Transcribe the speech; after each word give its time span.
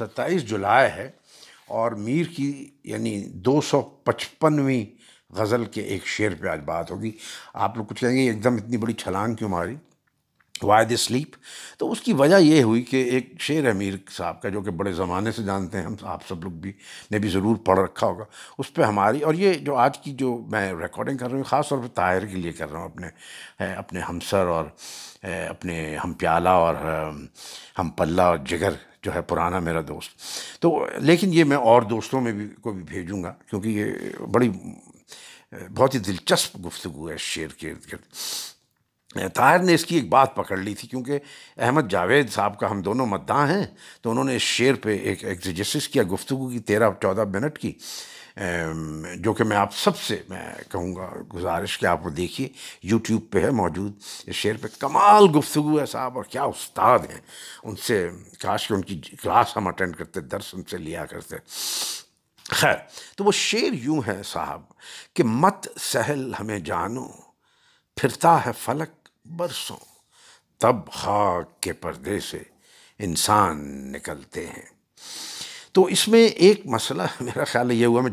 ستائیس 0.00 0.42
جولائی 0.42 0.90
ہے 0.90 1.10
اور 1.66 1.92
میر 1.92 2.26
کی 2.36 2.70
یعنی 2.84 3.24
دو 3.24 3.60
سو 3.60 3.80
پچپنویں 3.80 4.84
غزل 5.32 5.64
کے 5.64 5.80
ایک 5.80 6.06
شعر 6.06 6.30
پہ 6.40 6.48
آج 6.48 6.60
بات 6.64 6.90
ہوگی۔ 6.90 7.10
آپ 7.54 7.76
لوگ 7.76 7.84
کچھ 7.84 8.00
کہیں 8.00 8.16
گے 8.16 8.20
ایک 8.20 8.44
دم 8.44 8.54
اتنی 8.54 8.76
بڑی 8.76 8.92
چھلانگ 8.92 9.34
کیوں 9.34 9.48
ماری؟ 9.48 9.76
واحد 10.64 10.92
سلیپ 10.98 11.36
تو 11.78 11.90
اس 11.92 12.00
کی 12.00 12.12
وجہ 12.12 12.36
یہ 12.36 12.62
ہوئی 12.62 12.82
کہ 12.82 13.02
ایک 13.04 13.32
شعر 13.40 13.64
ہے 13.64 13.72
میر 13.72 13.94
صاحب 14.10 14.40
کا 14.42 14.48
جو 14.48 14.60
کہ 14.60 14.70
بڑے 14.70 14.92
زمانے 14.92 15.32
سے 15.32 15.42
جانتے 15.42 15.78
ہیں 15.78 15.84
ہم 15.84 15.94
آپ 16.02 16.26
سب 16.28 16.42
لوگ 16.44 16.52
بھی، 16.52 16.72
نے 17.10 17.18
بھی 17.18 17.28
ضرور 17.28 17.56
پڑھ 17.56 17.78
رکھا 17.78 18.06
ہوگا۔ 18.06 18.24
اس 18.58 18.72
پہ 18.74 18.82
ہماری، 18.82 19.20
اور 19.20 19.34
یہ 19.34 19.54
جو 19.54 19.76
آج 19.76 19.98
کی 19.98 20.12
جو 20.12 20.36
میں 20.50 20.72
ریکارڈنگ 20.72 21.18
کر 21.18 21.28
رہا 21.28 21.36
ہوں 21.36 21.44
خاص 21.44 21.68
طور 21.68 21.78
پہ 21.78 21.88
طاہر 21.94 22.26
کے 22.26 22.36
لیے 22.36 22.52
کر 22.52 22.70
رہا 22.70 22.78
ہوں۔ 22.78 22.88
اپنے 22.88 23.08
اپنے 23.76 24.00
ہمسر 24.00 24.46
اور 24.46 24.64
اپنے 25.48 25.96
ہم 26.04 26.12
پیالہ 26.12 26.48
اور، 26.48 26.74
ہم 27.78 27.90
پلہ 27.90 28.22
اور 28.22 28.38
جگر 28.44 28.72
جو 29.02 29.14
ہے 29.14 29.22
پرانا 29.22 29.58
میرا 29.58 29.80
دوست۔ 29.88 30.10
تو 30.60 30.86
لیکن 30.98 31.34
یہ 31.34 31.44
میں 31.44 31.56
اور 31.56 31.82
دوستوں 31.82 32.20
میں 32.20 32.32
بھی 32.32 32.48
کو 32.60 32.72
بھی 32.72 32.82
بھیجوں 32.82 33.22
گا، 33.22 33.34
کیونکہ 33.50 33.68
یہ 33.68 34.22
بڑی، 34.26 34.50
بہت 35.74 35.94
ہی 35.94 35.98
دلچسپ 35.98 36.56
گفتگو 36.66 37.10
ہے 37.10 37.16
شعر 37.18 37.52
کے 37.58 37.70
ارد 37.70 37.92
گرد۔ 37.92 38.14
طاہر 39.14 39.58
نے 39.58 39.74
اس 39.74 39.84
کی 39.84 39.94
ایک 39.96 40.08
بات 40.08 40.34
پکڑ 40.34 40.56
لی 40.56 40.74
تھی 40.74 40.88
کیونکہ 40.88 41.18
احمد 41.58 41.90
جاوید 41.90 42.30
صاحب 42.30 42.58
کا 42.58 42.70
ہم 42.70 42.82
دونوں 42.82 43.06
مداح 43.06 43.46
ہیں 43.46 43.66
تو 44.02 44.10
انہوں 44.10 44.24
نے 44.24 44.36
اس 44.36 44.42
شعر 44.42 44.74
پہ 44.82 44.96
ایک 44.98 45.24
ایکزیجسس 45.24 45.88
کیا، 45.88 46.02
گفتگو 46.12 46.48
کی 46.48 46.58
تیرہ 46.60 46.90
چودہ 47.02 47.24
منٹ 47.32 47.58
کی 47.58 47.72
جو 49.16 49.32
کہ 49.32 49.44
میں 49.44 49.56
آپ 49.56 49.74
سب 49.76 49.96
سے 49.98 50.20
میں 50.28 50.42
کہوں 50.70 50.94
گا 50.96 51.08
گزارش 51.34 51.78
کہ 51.78 51.86
آپ 51.86 52.04
وہ 52.04 52.10
دیکھیے، 52.10 52.48
یوٹیوب 52.82 53.22
پہ 53.30 53.42
ہے 53.44 53.50
موجود، 53.50 53.92
اس 54.26 54.34
شعر 54.34 54.56
پہ 54.60 54.68
کمال 54.78 55.26
گفتگو 55.36 55.78
ہے 55.80 55.86
صاحب 55.86 56.16
اور 56.16 56.24
کیا 56.24 56.42
استاد 56.44 56.98
ہیں۔ 57.10 57.20
ان 57.64 57.76
سے 57.76 58.08
کاش 58.40 58.68
کہ 58.68 58.74
ان 58.74 58.82
کی 58.82 59.00
کلاس 59.22 59.56
ہم 59.56 59.66
اٹینڈ 59.68 59.96
کرتے، 59.96 60.20
درس 60.20 60.54
ان 60.54 60.62
سے 60.70 60.76
لیا 60.78 61.04
کرتے۔ 61.06 61.36
خیر، 62.46 62.76
تو 63.16 63.24
وہ 63.24 63.32
شعر 63.32 63.72
یوں 63.72 64.00
ہے 64.06 64.20
صاحب 64.22 64.62
کہ 65.14 65.24
مت 65.24 65.68
سہل 65.80 66.32
ہمیں 66.40 66.58
جانو، 66.60 67.06
پھرتا 67.96 68.38
ہے 68.46 68.50
فلک 68.58 68.99
برسوں 69.36 69.76
تب 70.58 70.76
خاک 70.92 71.60
کے 71.60 71.72
پردے 71.72 72.20
سے 72.20 72.42
انسان 72.98 73.58
نکلتے 73.92 74.46
ہیں۔ 74.46 74.66
تو 75.72 75.84
اس 75.84 76.08
میں 76.08 76.26
ایک 76.26 76.66
مسئلہ 76.66 77.02
میرا 77.20 77.44
خیال 77.44 77.72
یہ 77.72 77.86
ہوا 77.86 78.02
میں 78.02 78.10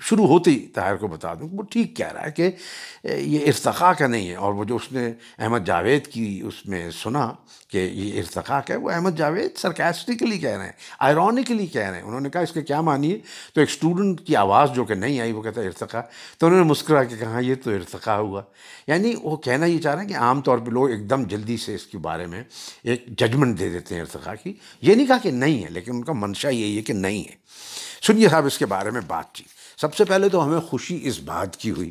شروع 0.00 0.26
ہوتی 0.26 0.66
طاہر 0.74 0.96
کو 0.96 1.06
بتا 1.06 1.34
دوں 1.34 1.48
وہ 1.52 1.62
ٹھیک 1.62 1.96
کہہ 1.96 2.12
رہا 2.12 2.26
ہے 2.26 2.30
کہ 2.30 2.50
یہ 3.04 3.46
ارتقاء 3.46 3.92
کا 3.92 4.06
نہیں 4.06 4.28
ہے۔ 4.28 4.34
اور 4.34 4.52
وہ 4.52 4.64
جو 4.64 4.76
اس 4.76 4.92
نے 4.92 5.12
احمد 5.38 5.58
جاوید 5.66 6.06
کی 6.06 6.42
اس 6.44 6.66
میں 6.66 6.90
سنا 6.90 7.32
کہ 7.68 7.78
یہ 7.78 8.18
ارتقاء 8.18 8.60
کا 8.60 8.74
ہے، 8.74 8.78
وہ 8.78 8.90
احمد 8.90 9.10
جاوید 9.16 9.56
سرکیسٹکلی 9.56 10.38
کہہ 10.38 10.56
رہے 10.56 10.64
ہیں 10.64 10.72
آئرونکلی 10.98 11.66
کہہ 11.66 11.88
رہے 11.88 11.96
ہیں۔ 11.96 12.04
انہوں 12.04 12.20
نے 12.20 12.30
کہا 12.30 12.40
اس 12.40 12.52
کے 12.52 12.62
کیا 12.62 12.80
مانی 12.80 13.12
ہے؟ 13.12 13.18
تو 13.54 13.60
ایک 13.60 13.68
اسٹوڈنٹ 13.70 14.20
کی 14.20 14.36
آواز 14.36 14.70
جو 14.74 14.84
کہ 14.84 14.94
نہیں 14.94 15.20
آئی، 15.20 15.32
وہ 15.32 15.42
کہتا 15.42 15.60
ہے 15.60 15.66
ارتقاء۔ 15.66 16.00
تو 16.38 16.46
انہوں 16.46 16.60
نے 16.60 16.66
مسکرا 16.66 17.04
کے 17.04 17.16
کہا، 17.16 17.38
یہ 17.38 17.54
تو 17.64 17.70
ارتقاء 17.70 18.16
ہوا۔ 18.16 18.42
یعنی 18.86 19.14
وہ 19.22 19.36
کہنا 19.36 19.66
یہ 19.66 19.78
چاہ 19.78 19.94
رہے 19.94 20.02
ہیں 20.02 20.08
کہ 20.08 20.14
عام 20.14 20.40
طور 20.40 20.58
پہ 20.58 20.70
لوگ 20.70 20.90
ایک 20.90 21.10
دم 21.10 21.22
جلدی 21.22 21.56
سے 21.56 21.74
اس 21.74 21.86
کے 21.86 21.98
بارے 21.98 22.26
میں 22.26 22.44
ایک 22.82 23.06
ججمنٹ 23.06 23.58
دے 23.58 23.68
دیتے 23.68 23.94
ہیں 23.94 24.02
ارتقاء 24.02 24.32
کی۔ 24.42 24.52
یہ 24.82 24.94
نہیں 24.94 25.06
کہا 25.06 25.18
کہ 25.22 25.30
نہیں 25.30 25.64
ہے، 25.64 25.70
لیکن 25.70 25.94
ان 25.94 26.04
کا 26.04 26.12
منشا 26.12 26.48
یہی 26.48 26.76
ہے 26.76 26.82
کہ 26.82 26.92
نہیں 26.92 27.20
ہے۔ 27.20 27.34
سنیے 28.06 28.28
صاحب 28.28 28.46
اس 28.46 28.58
کے 28.58 28.66
بارے 28.66 28.90
میں 28.90 29.00
بات 29.06 29.32
چیت۔ 29.32 29.67
سب 29.80 29.94
سے 29.94 30.04
پہلے 30.04 30.28
تو 30.28 30.44
ہمیں 30.44 30.60
خوشی 30.60 31.00
اس 31.02 31.20
بات 31.20 31.56
کی 31.56 31.70
ہوئی، 31.70 31.90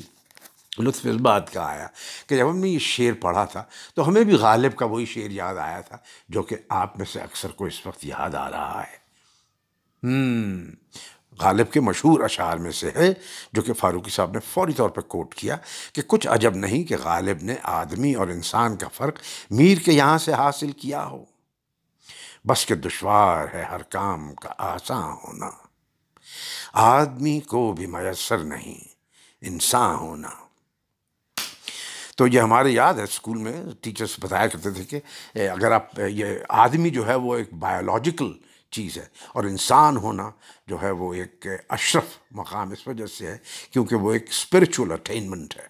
لطف 0.79 0.99
اس 1.03 1.15
بات 1.21 1.53
کا 1.53 1.63
آیا 1.63 1.87
کہ 2.27 2.37
جب 2.37 2.49
ہم 2.49 2.57
نے 2.57 2.69
یہ 2.69 2.79
شعر 2.79 3.13
پڑھا 3.21 3.45
تھا 3.45 3.63
تو 3.95 4.07
ہمیں 4.07 4.23
بھی 4.23 4.33
غالب 4.33 4.75
کا 4.75 4.85
وہی 4.85 5.05
شعر 5.05 5.29
یاد 5.29 5.55
آیا 5.55 5.81
تھا 5.81 5.97
جو 6.29 6.43
کہ 6.43 6.55
آپ 6.69 6.97
میں 6.97 7.05
سے 7.05 7.19
اکثر 7.19 7.49
کو 7.49 7.65
اس 7.65 7.85
وقت 7.85 8.05
یاد 8.05 8.35
آ 8.35 8.51
رہا 8.51 8.83
ہے۔ 8.83 9.07
غالب 11.39 11.71
کے 11.71 11.79
مشہور 11.79 12.23
اشعار 12.23 12.57
میں 12.57 12.71
سے 12.71 12.89
ہے 12.95 13.13
جو 13.53 13.61
کہ 13.61 13.73
فاروقی 13.73 14.09
صاحب 14.09 14.31
نے 14.31 14.39
فوری 14.53 14.73
طور 14.73 14.89
پہ 14.89 15.01
کوٹ 15.01 15.35
کیا 15.35 15.57
کہ 15.93 16.01
کچھ 16.07 16.27
عجب 16.27 16.55
نہیں 16.55 16.83
کہ 16.83 16.95
غالب 17.03 17.43
نے 17.43 17.55
آدمی 17.63 18.13
اور 18.13 18.27
انسان 18.27 18.77
کا 18.77 18.87
فرق 18.87 19.19
میر 19.51 19.77
کے 19.77 19.91
یہاں 19.91 20.17
سے 20.17 20.33
حاصل 20.33 20.71
کیا 20.71 21.05
ہو۔ 21.05 21.25
بس 22.45 22.65
کہ 22.65 22.75
دشوار 22.75 23.47
ہے 23.53 23.63
ہر 23.63 23.81
کام 23.81 24.33
کا 24.35 24.49
آسان 24.57 25.13
ہونا۔ 25.27 25.66
آدمی 26.73 27.39
کو 27.39 27.71
بھی 27.73 27.85
میسر 27.85 28.37
نہیں، 28.37 28.87
انسان 29.41 29.95
ہونا۔ 29.95 30.29
تو 32.17 32.27
یہ 32.27 32.39
ہمارے 32.41 32.69
یاد 32.69 32.93
ہے 32.93 33.03
اسکول 33.03 33.37
میں 33.37 33.61
ٹیچرس 33.81 34.15
بتایا 34.19 34.47
کرتے 34.47 34.71
تھے 34.71 34.83
کہ 34.83 34.99
اگر 35.49 35.71
آپ، 35.71 35.99
یہ 35.99 36.25
آدمی 36.49 36.89
جو 36.89 37.07
ہے 37.07 37.15
وہ 37.15 37.35
ایک 37.37 37.53
بایولوجیکل 37.53 38.31
چیز 38.71 38.97
ہے 38.97 39.05
اور 39.33 39.43
انسان 39.43 39.97
ہونا 39.97 40.29
جو 40.67 40.81
ہے 40.81 40.91
وہ 40.91 41.13
ایک 41.13 41.47
اشرف 41.69 42.17
مقام 42.31 42.71
اس 42.71 42.87
وجہ 42.87 43.05
سے 43.05 43.27
ہے 43.27 43.37
کیونکہ 43.71 43.95
وہ 43.95 44.13
ایک 44.13 44.25
اسپرچول 44.29 44.91
اٹینمنٹ 44.91 45.57
ہے۔ 45.57 45.67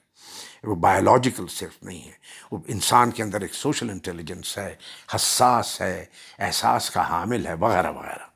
وہ 0.64 0.76
بایولوجیکل 0.76 1.48
صرف 1.48 1.84
نہیں 1.84 2.06
ہے، 2.06 2.16
وہ 2.52 2.58
انسان 2.68 3.12
کے 3.12 3.24
اندر 3.24 3.42
ایک 3.42 3.54
سوشل 3.54 3.90
انٹیلیجنس 3.90 4.58
ہے، 4.58 4.76
حساس 5.16 5.82
ہے، 5.82 6.06
احساس 6.40 6.90
کا 6.92 7.08
حامل 7.10 7.46
ہے، 7.48 7.54
وغیرہ 7.54 7.92
وغیرہ۔ 7.92 8.27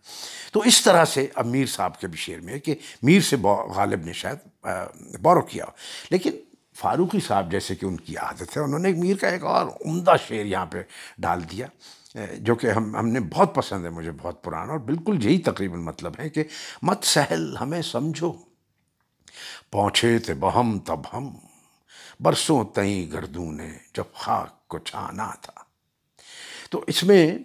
تو 0.54 0.60
اس 0.60 0.82
طرح 0.82 1.06
سے 1.06 1.28
اب 1.36 1.46
میر 1.46 1.66
صاحب 1.66 2.00
کے 2.00 2.08
بھی 2.08 2.18
شعر 2.18 2.40
میں 2.40 2.54
ہے 2.54 2.60
کہ 2.60 2.76
میر 3.04 3.22
سے 3.22 3.36
غالب 3.76 4.06
نے 4.06 4.14
شاید 4.14 4.66
بورو 5.22 5.42
کیا۔ 5.42 5.66
لیکن 6.10 6.32
فاروقی 6.76 7.20
صاحب 7.20 7.52
جیسے 7.52 7.76
کہ 7.76 7.86
ان 7.86 7.98
کی 7.98 8.18
عادت 8.18 8.58
ہے، 8.58 8.62
انہوں 8.62 8.80
نے 8.80 8.92
میر 8.94 9.18
کا 9.18 9.28
ایک 9.28 9.44
اور 9.44 9.68
عمدہ 9.86 10.14
شعر 10.28 10.46
یہاں 10.46 10.66
پہ 10.66 10.82
ڈال 11.18 11.42
دیا 11.52 11.68
جو 12.38 12.56
کہ 12.56 12.68
ہم 12.68 12.96
ہم 12.96 13.08
نے 13.08 13.20
بہت 13.20 13.56
پسند 13.56 13.86
ہے، 13.86 13.90
مجھے 13.90 14.12
بہت 14.12 14.44
پرانا، 14.44 14.72
اور 14.72 14.80
بالکل 14.80 15.26
یہی 15.26 15.38
تقریباً 15.38 15.80
مطلب 15.80 16.14
ہے 16.20 16.30
کہ 16.30 16.44
مت 16.82 17.04
سہل، 17.04 17.58
ہمیں 17.58 17.82
سمجھو۔ 17.82 18.32
پہنچے 19.72 20.18
تھے 20.20 20.34
بہم 20.34 20.80
تب 20.80 21.00
ہم، 21.14 21.30
برسوں 22.20 22.64
تئیں 22.66 23.12
گردوں 23.12 23.52
نے 23.52 23.72
جب 23.94 24.04
خاک 24.14 24.68
کو 24.68 24.80
چھانا 24.80 25.32
تھا۔ 25.42 25.64
تو 26.70 26.84
اس 26.88 27.04
میں 27.04 27.38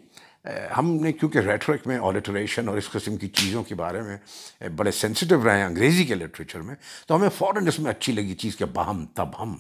ہم 0.77 0.91
نے 1.03 1.13
کیونکہ 1.13 1.39
ریٹرک 1.39 1.87
میں 1.87 1.99
آلیٹریشن 2.09 2.69
اور 2.69 2.77
اس 2.77 2.89
قسم 2.91 3.17
کی 3.17 3.29
چیزوں 3.29 3.63
کے 3.65 3.75
بارے 3.75 4.03
میں 4.03 4.69
بڑے 4.77 4.91
سینسٹیو 4.91 5.45
رہے 5.45 5.59
ہیں 5.59 5.65
انگریزی 5.65 6.05
کے 6.05 6.15
لٹریچر 6.15 6.61
میں، 6.61 6.75
تو 7.07 7.17
ہمیں 7.17 7.29
فوراً 7.39 7.69
اس 7.69 7.79
میں 7.79 7.91
اچھی 7.91 8.13
لگی 8.13 8.35
چیز 8.43 8.57
کہ 8.57 8.65
بہم 8.75 9.05
تب 9.15 9.29
ہم 9.39 9.57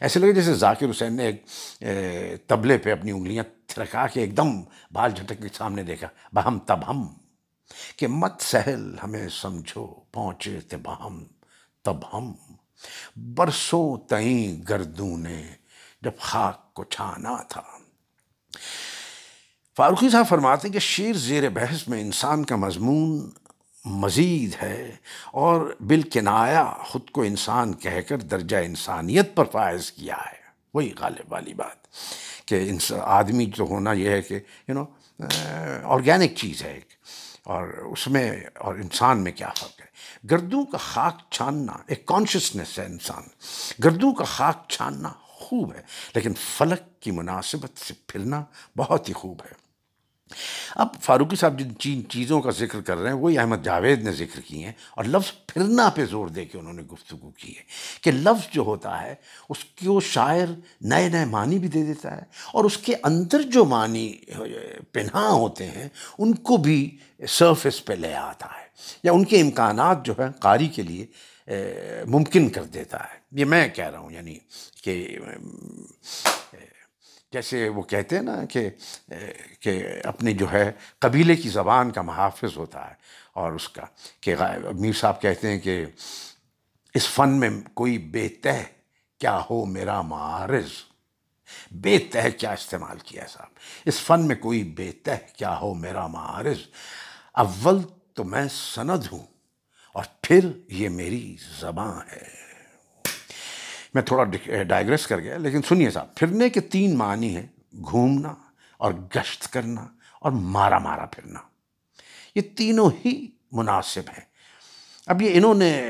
ایسے 0.00 0.20
لگے 0.20 0.32
جیسے 0.32 0.54
ذاکر 0.54 0.90
حسین 0.90 1.16
نے 1.16 1.26
ایک 1.26 2.46
تبلے 2.48 2.76
پہ 2.78 2.92
اپنی 2.92 3.10
انگلیاں 3.10 3.44
تھرکا 3.66 4.06
کے 4.12 4.20
ایک 4.20 4.36
دم 4.36 4.60
بال 4.92 5.10
جھٹک 5.10 5.42
کے 5.42 5.48
سامنے 5.54 5.82
دیکھا، 5.82 6.08
بہم 6.32 6.58
تب 6.66 6.88
ہم 6.88 7.06
کہ 7.96 8.06
مت 8.08 8.40
سہل 8.42 8.94
ہمیں 9.02 9.28
سمجھو 9.32 9.86
پہنچے 10.12 10.58
تھے 10.68 10.76
بہم 10.84 11.22
تب 11.84 12.04
ہم 12.12 12.32
برسوں 13.36 13.96
تئیں 14.08 14.62
گردوں 14.68 15.16
نے 15.18 15.42
جب 16.02 16.18
خاک 16.20 16.72
کو 16.74 16.84
چھانا 16.84 17.36
تھا۔ 17.48 17.62
فاروقی 19.76 20.10
صاحب 20.10 20.28
فرماتے 20.28 20.68
ہیں 20.68 20.72
کہ 20.72 20.78
شیر 20.78 21.12
زیر 21.12 21.48
بحث 21.48 21.88
میں 21.88 22.00
انسان 22.00 22.44
کا 22.44 22.56
مضمون 22.56 23.30
مزید 23.84 24.62
ہے 24.62 24.96
اور 25.32 25.76
بالکنایا 25.80 26.74
خود 26.78 27.10
کو 27.10 27.22
انسان 27.22 27.72
کہہ 27.72 28.00
کر 28.08 28.18
درجہ 28.18 28.56
انسانیت 28.56 29.34
پر 29.34 29.44
فائز 29.44 29.92
کیا 29.92 30.16
ہے۔ 30.16 30.40
وہی 30.74 30.92
غالب 30.98 31.32
والی 31.32 31.54
بات 31.54 31.86
کہ 32.46 32.70
آدمی 33.02 33.44
جو 33.44 33.64
ہونا 33.64 33.92
یہ 33.92 34.08
ہے 34.08 34.22
کہ 34.22 34.38
یو 34.68 34.74
نو 34.74 34.84
آرگینک 35.84 36.36
چیز 36.36 36.62
ہے 36.62 36.72
ایک۔ 36.72 36.88
اور 37.44 37.68
اس 37.68 38.08
میں 38.08 38.40
اور 38.54 38.74
انسان 38.74 39.24
میں 39.24 39.32
کیا 39.32 39.50
فرق 39.56 39.80
ہے؟ 39.80 39.86
گردوں 40.30 40.64
کا 40.64 40.78
خاک 40.78 41.18
چھاننا، 41.30 41.72
ایک 41.86 42.06
کانشسنس 42.06 42.78
ہے 42.78 42.86
انسان۔ 42.86 43.22
گردوں 43.84 44.12
کا 44.12 44.24
خاک 44.24 44.68
چھاننا 44.68 45.08
خوب 45.40 45.74
ہے، 45.74 45.82
لیکن 46.14 46.32
فلک 46.56 47.00
کی 47.00 47.10
مناسبت 47.10 47.78
سے 47.78 47.94
پھرنا 48.06 48.44
بہت 48.76 49.08
ہی 49.08 49.14
خوب 49.14 49.42
ہے۔ 49.44 49.58
اب 50.76 50.88
فاروقی 51.02 51.36
صاحب 51.36 51.58
جن 51.58 51.70
چین 51.78 52.02
چیزوں 52.08 52.40
کا 52.40 52.50
ذکر 52.50 52.80
کر 52.80 52.96
رہے 52.96 53.10
ہیں، 53.10 53.16
وہی 53.16 53.38
احمد 53.38 53.64
جاوید 53.64 54.02
نے 54.02 54.12
ذکر 54.12 54.40
کی 54.40 54.64
ہیں 54.64 54.72
اور 54.90 55.04
لفظ 55.04 55.32
پھرنا 55.46 55.88
پہ 55.88 56.04
زور 56.04 56.28
دے 56.28 56.44
کے 56.44 56.58
انہوں 56.58 56.72
نے 56.72 56.82
گفتگو 56.82 57.30
کی 57.30 57.56
ہے 57.56 57.62
کہ 58.00 58.10
لفظ 58.10 58.52
جو 58.52 58.62
ہوتا 58.62 59.02
ہے، 59.02 59.14
اس 59.48 59.64
کی 59.64 59.88
وہ 59.88 60.00
شاعر 60.00 60.46
نئے 60.80 61.08
نئے 61.08 61.24
معنی 61.24 61.58
بھی 61.58 61.68
دے 61.68 61.84
دیتا 61.84 62.16
ہے 62.16 62.22
اور 62.52 62.64
اس 62.64 62.78
کے 62.78 62.94
اندر 63.02 63.42
جو 63.42 63.64
معنی 63.64 64.12
پنہا 64.92 65.28
ہوتے 65.28 65.66
ہیں، 65.70 65.88
ان 66.18 66.34
کو 66.34 66.56
بھی 66.56 66.96
سرفس 67.28 67.84
پہ 67.84 67.92
لے 67.92 68.14
آتا 68.14 68.46
ہے۔ 68.46 68.68
یا 69.02 69.12
ان 69.12 69.24
کے 69.24 69.40
امکانات 69.40 70.04
جو 70.04 70.12
ہیں 70.18 70.30
قاری 70.40 70.68
کے 70.68 70.82
لیے 70.82 71.06
ممکن 72.06 72.48
کر 72.48 72.64
دیتا 72.64 72.98
ہے۔ 73.04 73.18
یہ 73.32 73.44
میں 73.44 73.68
کہہ 73.68 73.90
رہا 73.90 73.98
ہوں 73.98 74.10
یعنی 74.10 74.38
کہ، 74.84 75.18
جیسے 77.32 77.68
وہ 77.68 77.82
کہتے 77.82 78.16
ہیں 78.16 78.22
نا 78.22 78.44
کہ 78.44 78.68
کہ 79.60 79.82
اپنی 80.04 80.32
جو 80.32 80.50
ہے 80.52 80.70
قبیلے 80.98 81.36
کی 81.36 81.48
زبان 81.48 81.90
کا 81.90 82.02
محافظ 82.02 82.56
ہوتا 82.56 82.88
ہے 82.88 82.94
اور 83.32 83.52
اس 83.52 83.68
کا، 83.68 83.84
کہ 84.20 84.34
میر 84.80 84.92
صاحب 84.92 85.20
کہتے 85.22 85.50
ہیں 85.50 85.58
کہ 85.58 85.84
اس 86.94 87.08
فن 87.08 87.38
میں 87.40 87.50
کوئی 87.74 87.98
بے 88.12 88.28
تہ 88.42 88.62
کیا 89.18 89.38
ہو 89.50 89.64
میرا 89.64 90.00
معارض؟ 90.02 90.70
بے 91.72 91.98
تہ 92.12 92.28
کیا 92.38 92.52
استعمال 92.52 92.98
کیا 92.98 93.22
ہے 93.22 93.28
صاحب؟ 93.28 93.48
اس 93.86 94.00
فن 94.00 94.26
میں 94.28 94.36
کوئی 94.36 94.62
بے 94.76 94.90
تہ 95.04 95.16
کیا 95.36 95.58
ہو 95.58 95.74
میرا 95.74 96.06
معارض؟ 96.06 96.60
اول 97.44 97.82
تو 98.14 98.24
میں 98.24 98.46
سند 98.50 99.06
ہوں۔ 99.12 99.26
اور 99.92 100.04
پھر 100.20 100.48
یہ 100.68 100.88
میری 100.88 101.36
زباں 101.60 102.00
ہے۔ 102.12 102.40
میں 103.94 104.02
تھوڑا 104.02 104.24
ڈائگریس 104.62 105.06
کر 105.06 105.18
گیا، 105.18 105.36
لیکن 105.36 105.62
سنیے 105.62 105.90
صاحب، 105.90 106.14
پھرنے 106.14 106.50
کے 106.50 106.60
تین 106.60 106.96
معنی 106.96 107.36
ہیں، 107.36 107.46
گھومنا 107.90 108.34
اور 108.76 108.92
گشت 108.92 109.52
کرنا 109.52 109.86
اور 110.20 110.32
مارا 110.32 110.78
مارا 110.78 111.06
پھرنا۔ 111.06 111.40
یہ 112.34 112.40
تینوں 112.56 112.90
ہی 113.04 113.26
مناسب 113.52 114.02
ہیں۔ 114.08 114.30
اب 115.06 115.22
یہ 115.22 115.30
انہوں 115.32 115.54
نے، 115.54 115.82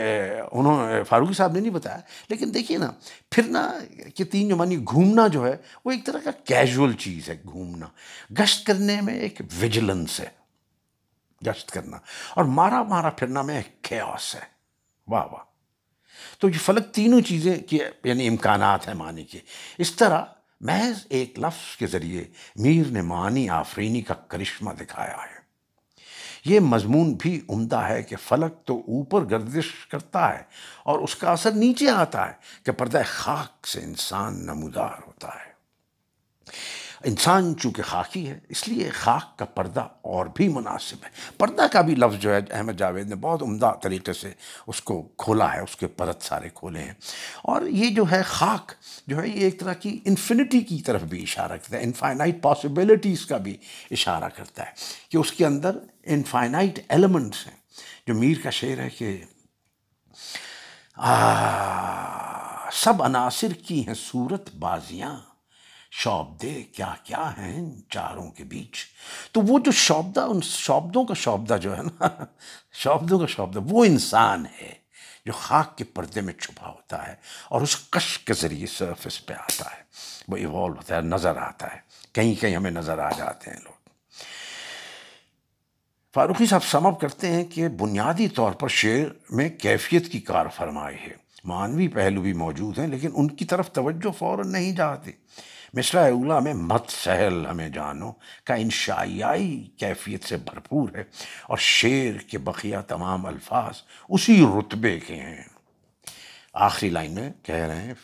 انہوں، 0.53 1.05
فاروقی 1.09 1.33
صاحب 1.33 1.53
نے 1.53 1.61
نہیں 1.61 1.73
بتایا، 1.73 1.99
لیکن 2.29 2.55
دیکھیے 2.55 2.79
نا، 2.79 2.93
پھرنا 3.31 3.79
کہ 4.15 4.25
تین 4.25 4.49
جو 4.49 4.57
معنی 4.57 4.77
گھومنا 4.77 5.27
جو 5.27 5.47
ہے، 5.47 5.57
وہ 5.85 5.91
ایک 5.91 6.07
طرح 6.07 6.19
کا 6.25 6.31
کیجول 6.31 6.93
چیز 6.93 7.29
ہے، 7.29 7.37
گھومنا۔ 7.45 7.87
گشت 8.39 8.67
کرنے 8.67 9.01
میں 9.01 9.15
ایک 9.15 9.43
ویجلنس 9.59 10.21
ہے۔ 10.21 10.40
گشت 11.47 11.71
کرنا۔ 11.71 11.97
اور 12.31 12.45
مارا 12.45 12.83
مارا 12.83 13.11
پھرنا 13.11 13.43
میں 13.43 13.57
ایک 13.57 13.83
کیوس 13.83 14.35
ہے۔ 14.35 14.41
واہ 15.07 15.25
واہ۔ 15.25 15.45
تو 16.39 16.49
یہ 16.49 16.59
فلک 16.59 16.95
تینوں 16.95 17.21
چیزیں 17.21 17.59
کی 17.59 17.79
یعنی 18.05 18.29
امکانات 18.29 18.89
ہیں 18.89 18.95
معنی 18.95 19.25
کے۔ 19.25 19.39
اس 19.79 19.95
طرح 19.95 20.25
محض 20.61 21.07
ایک 21.09 21.39
لفظ 21.39 21.77
کے 21.77 21.87
ذریعے 21.87 22.25
میر 22.57 22.87
نے 22.87 23.03
معنی 23.03 23.49
آفرینی 23.49 24.03
کا 24.03 24.15
کرشمہ 24.15 24.73
دکھایا 24.73 25.17
ہے۔ 25.17 25.41
یہ 26.45 26.61
مضمون 26.61 27.15
بھی 27.15 27.41
عمدہ 27.49 27.77
ہے 27.77 28.03
کہ 28.03 28.17
فلک 28.17 28.55
تو 28.65 28.79
اوپر 28.79 29.25
گردش 29.31 29.87
کرتا 29.87 30.35
ہے 30.35 30.43
اور 30.83 30.99
اس 30.99 31.17
کا 31.17 31.33
اثر 31.33 31.51
نیچے 31.51 31.91
آتا 31.91 32.29
ہے 32.29 32.33
کہ 32.65 32.73
پردہ 32.73 33.03
خاک 33.07 33.67
سے 33.67 33.81
انسان 33.81 34.47
نمودار 34.47 35.03
ہوتا 35.07 35.29
ہے۔ 35.29 35.51
انسان 37.05 37.55
چونکہ 37.57 37.83
خاکی 37.83 38.29
ہے، 38.29 38.39
اس 38.49 38.69
لیے 38.69 38.91
خاک 38.91 39.39
کا 39.39 39.45
پردہ 39.45 39.81
اور 39.81 40.27
بھی 40.27 40.49
مناسب 40.49 40.97
ہے۔ 41.05 41.11
پردہ 41.39 41.67
کا 41.73 41.81
بھی 41.81 41.95
لفظ 41.95 42.23
جو 42.23 42.35
ہے، 42.35 42.41
احمد 42.51 42.73
جاوید 42.73 43.09
نے 43.09 43.15
بہت 43.15 43.43
عمدہ 43.43 43.73
طریقے 43.83 44.13
سے 44.13 44.33
اس 44.67 44.83
کو 44.83 45.03
کھولا 45.03 45.55
ہے، 45.55 45.61
اس 45.61 45.77
کے 45.77 45.87
پرت 45.87 46.23
سارے 46.23 46.49
کھولے 46.55 46.81
ہیں۔ 46.81 46.95
اور 47.43 47.63
یہ 47.63 47.91
جو 47.91 48.05
ہے، 48.11 48.23
خاک 48.23 48.73
جو 49.07 49.23
ہے، 49.23 49.29
یہ 49.29 49.41
ایک 49.41 49.61
طرح 49.61 49.73
کی 49.73 49.99
انفینٹی 50.05 50.61
کی 50.61 50.83
طرف 50.83 51.03
بھی 51.03 51.23
اشارہ 51.23 51.53
کرتا 51.53 51.77
ہے 51.77 51.83
انفائنائٹ 51.83 52.43
پاسبلٹیز 52.43 53.27
کا 53.27 53.37
بھی 53.37 53.57
اشارہ 53.91 54.29
کرتا 54.37 54.67
ہے 54.67 54.71
کہ 55.09 55.17
اس 55.17 55.33
کے 55.33 55.47
اندر 55.47 55.79
انفائنائٹ 56.03 56.79
ایلیمنٹس 56.89 57.47
ہیں۔ 57.47 57.57
جو 58.07 58.15
میر 58.15 58.37
کا 58.43 58.51
شعر 58.51 58.79
ہے 58.79 58.91
کہ 58.91 59.25
سب 62.73 63.03
عناصر 63.03 63.53
کی 63.67 63.87
ہیں 63.87 63.95
صورت 63.95 64.55
بازیاں۔ 64.55 65.30
شوبدے 65.91 66.63
کیا 66.63 66.95
کیا 67.05 67.33
ہیں 67.39 67.81
چاروں 67.89 68.31
کے 68.31 68.45
بیچ؟ 68.45 68.87
تو 69.33 69.41
وہ 69.41 69.59
جو 69.59 69.73
شوبدہ، 69.73 70.21
ان 70.21 70.41
شوبدوں 70.41 71.05
کا 71.05 71.15
شوبدہ 71.15 71.57
جو 71.63 71.77
ہے 71.77 71.83
نا، 71.83 72.25
شوبدوں 72.73 73.19
کا 73.19 73.27
شوبدہ، 73.27 73.61
وہ 73.65 73.85
انسان 73.85 74.47
ہے 74.47 74.73
جو 75.27 75.33
خاک 75.33 75.79
کے 75.79 75.85
پردے 75.85 76.21
میں 76.21 76.35
چھپا 76.35 76.69
ہوتا 76.69 77.07
ہے 77.07 77.15
اور 77.49 77.61
اس 77.61 77.77
کش 77.91 78.19
کے 78.19 78.33
ذریعے 78.33 78.67
سرفس 78.67 79.27
پہ 79.27 79.33
آتا 79.33 79.77
ہے۔ 79.77 79.83
وہ 80.29 80.37
ایوالو 80.37 80.75
ہوتا 80.75 80.97
ہے، 80.97 81.01
نظر 81.01 81.37
آتا 81.37 81.75
ہے۔ 81.75 81.81
کہیں 82.13 82.35
کہیں 82.35 82.57
ہمیں 82.57 82.71
نظر 82.71 82.99
آ 82.99 83.11
جاتے 83.11 83.51
ہیں 83.51 83.59
لوگ۔ 83.65 83.81
فاروقی 86.15 86.47
صاحب 86.47 86.65
سمب 86.65 87.01
کرتے 87.01 87.29
ہیں 87.29 87.45
کہ 87.45 87.69
بنیادی 87.69 88.29
طور 88.29 88.53
پر 88.53 88.69
شعر 88.69 89.07
میں 89.31 89.49
کیفیت 89.49 90.13
کی 90.13 90.21
کار 90.21 90.47
فرمائی 90.57 90.97
ہے۔ 90.97 91.15
معنوی 91.45 91.89
پہلو 91.89 92.23
بھی 92.23 92.33
موجود 92.33 92.79
ہیں، 92.79 92.87
لیکن 92.87 93.11
ان 93.15 93.29
کی 93.29 93.45
طرف 93.45 93.73
توجہ 93.73 94.13
فوراً 94.13 94.53
نہیں 94.53 94.73
جاتے 94.73 95.11
مصرع 95.75 96.11
اولا 96.11 96.39
میں 96.39 96.55
مت 96.55 96.89
سہل 96.89 97.47
ہمیں 97.51 97.69
جانو 97.69 98.13
کا 98.45 98.55
انشائیائی 98.55 99.69
کیفیت 99.77 100.25
سے 100.25 100.37
بھرپور 100.37 100.89
ہے 100.95 101.05
اور 101.49 101.59
شعر 101.59 102.19
کے 102.19 102.39
بقیہ 102.39 102.77
تمام 102.89 103.27
الفاظ 103.27 103.83
اسی 104.09 104.47
رتبے 104.59 104.99
کے 104.99 105.15
ہیں۔ 105.15 105.45
آخری 106.53 106.91
لائن 106.91 107.15
میں 107.15 107.31
کہہ 107.43 107.55
رہے 107.55 107.83
ہیں 107.83 107.95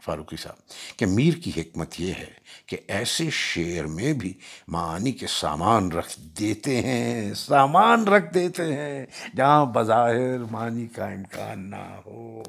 فاروقی 0.00 0.36
صاحب، 0.36 0.56
کہ 0.98 1.06
میر 1.06 1.34
کی 1.44 1.52
حکمت 1.56 2.00
یہ 2.00 2.14
ہے 2.14 2.32
کہ 2.66 2.76
ایسے 2.88 3.24
شعر 3.30 3.84
میں 3.84 4.12
بھی 4.12 4.34
معانی 4.68 5.12
کے 5.12 5.26
سامان 5.26 5.92
رکھ 5.92 6.20
دیتے 6.20 6.80
ہیں، 6.82 7.34
سامان 7.34 8.04
رکھ 8.04 8.34
دیتے 8.34 8.76
ہیں، 8.76 9.06
جہاں 9.36 9.66
بظاہر 9.66 10.38
معنی 10.38 10.86
کا 10.86 11.06
امکان 11.06 11.70
نہ 11.70 12.00
ہو۔ 12.06 12.42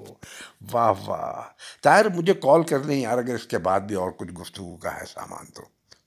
واہ 0.71 0.93
واہ۔ 1.05 1.41
طاہر، 1.81 2.09
مجھے 2.09 2.33
کال 2.33 2.63
کر 2.63 2.83
لیں 2.83 3.01
یار، 3.01 3.17
اگر 3.17 3.33
اس 3.33 3.47
کے 3.47 3.57
بعد 3.57 3.79
بھی 3.79 3.95
اور 3.95 4.11
کچھ 4.11 4.31
گفتگو 4.31 4.77
کا 4.77 4.95
ہے 4.95 5.05
سامان 5.05 5.45
تو۔ 5.45 5.61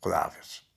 خدا 0.04 0.22
حافظ۔ 0.22 0.67